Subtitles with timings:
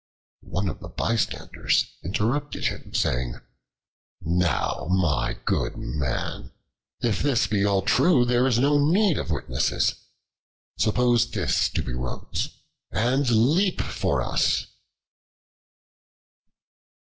[0.49, 3.35] One of the bystanders interrupted him, saying:
[4.19, 6.53] "Now, my good man,
[7.03, 9.93] if this be all true there is no need of witnesses.
[10.79, 12.49] Suppose this to be Rhodes,
[12.91, 14.65] and leap for us."